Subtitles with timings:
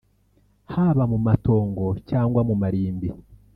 [0.73, 3.07] haba mu matongo cyangwa mu marimbi